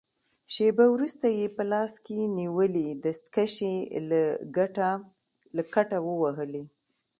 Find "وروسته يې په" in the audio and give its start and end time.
0.95-1.63